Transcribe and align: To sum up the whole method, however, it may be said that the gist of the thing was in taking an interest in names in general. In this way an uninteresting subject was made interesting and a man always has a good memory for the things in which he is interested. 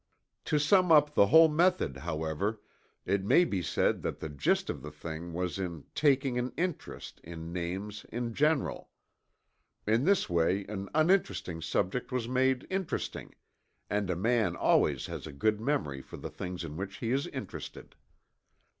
To 0.45 0.57
sum 0.57 0.91
up 0.91 1.13
the 1.13 1.27
whole 1.27 1.47
method, 1.47 1.97
however, 1.97 2.59
it 3.05 3.23
may 3.23 3.45
be 3.45 3.61
said 3.61 4.01
that 4.01 4.19
the 4.19 4.29
gist 4.29 4.67
of 4.67 4.81
the 4.81 4.89
thing 4.89 5.31
was 5.31 5.59
in 5.59 5.85
taking 5.93 6.39
an 6.39 6.53
interest 6.57 7.21
in 7.23 7.53
names 7.53 8.03
in 8.11 8.33
general. 8.33 8.89
In 9.85 10.05
this 10.05 10.27
way 10.27 10.65
an 10.65 10.89
uninteresting 10.95 11.61
subject 11.61 12.11
was 12.11 12.27
made 12.27 12.65
interesting 12.71 13.35
and 13.91 14.09
a 14.09 14.15
man 14.15 14.55
always 14.55 15.05
has 15.05 15.27
a 15.27 15.31
good 15.31 15.61
memory 15.61 16.01
for 16.01 16.17
the 16.17 16.31
things 16.31 16.63
in 16.63 16.77
which 16.77 16.97
he 16.97 17.11
is 17.11 17.27
interested. 17.27 17.95